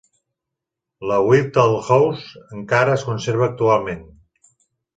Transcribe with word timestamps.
La 1.11 1.19
Whitall 1.27 1.75
House 1.91 2.43
encara 2.61 2.97
es 2.97 3.07
conserva 3.11 3.49
actualment. 3.51 4.05